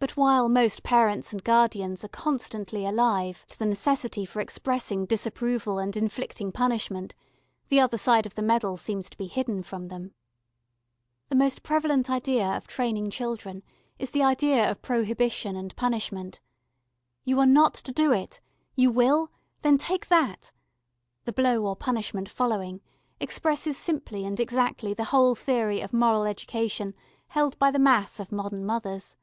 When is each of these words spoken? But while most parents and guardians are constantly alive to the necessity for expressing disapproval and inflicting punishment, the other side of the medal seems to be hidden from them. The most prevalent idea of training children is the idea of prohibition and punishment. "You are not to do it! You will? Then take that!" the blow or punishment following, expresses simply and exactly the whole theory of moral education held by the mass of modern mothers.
But 0.00 0.16
while 0.16 0.48
most 0.48 0.82
parents 0.82 1.34
and 1.34 1.44
guardians 1.44 2.02
are 2.04 2.08
constantly 2.08 2.86
alive 2.86 3.44
to 3.48 3.58
the 3.58 3.66
necessity 3.66 4.24
for 4.24 4.40
expressing 4.40 5.04
disapproval 5.04 5.78
and 5.78 5.94
inflicting 5.94 6.52
punishment, 6.52 7.14
the 7.68 7.80
other 7.80 7.98
side 7.98 8.24
of 8.24 8.34
the 8.34 8.40
medal 8.40 8.78
seems 8.78 9.10
to 9.10 9.18
be 9.18 9.26
hidden 9.26 9.62
from 9.62 9.88
them. 9.88 10.14
The 11.28 11.34
most 11.34 11.62
prevalent 11.62 12.08
idea 12.08 12.46
of 12.46 12.66
training 12.66 13.10
children 13.10 13.62
is 13.98 14.10
the 14.12 14.22
idea 14.22 14.70
of 14.70 14.80
prohibition 14.80 15.54
and 15.54 15.76
punishment. 15.76 16.40
"You 17.24 17.38
are 17.38 17.44
not 17.46 17.74
to 17.74 17.92
do 17.92 18.10
it! 18.10 18.40
You 18.74 18.90
will? 18.90 19.30
Then 19.60 19.76
take 19.76 20.08
that!" 20.08 20.50
the 21.24 21.32
blow 21.32 21.66
or 21.66 21.76
punishment 21.76 22.26
following, 22.30 22.80
expresses 23.20 23.76
simply 23.76 24.24
and 24.24 24.40
exactly 24.40 24.94
the 24.94 25.04
whole 25.12 25.34
theory 25.34 25.82
of 25.82 25.92
moral 25.92 26.24
education 26.24 26.94
held 27.28 27.58
by 27.58 27.70
the 27.70 27.78
mass 27.78 28.18
of 28.18 28.32
modern 28.32 28.64
mothers. 28.64 29.18